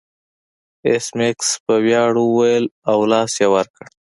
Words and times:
ایس 0.87 1.05
میکس 1.17 1.49
په 1.65 1.73
ویاړ 1.85 2.11
وویل 2.21 2.65
او 2.91 2.97
لاس 3.11 3.31
یې 3.41 3.47
ور 3.53 3.67
کړ 3.75 3.85